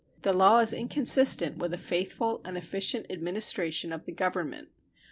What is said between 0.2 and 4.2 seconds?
The law is inconsistent with a faithful and efficient administration of the